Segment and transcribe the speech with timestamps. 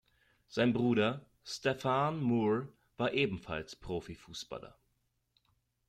[0.47, 4.75] Sein Bruder Stefan Moore war ebenfalls Profifußballer.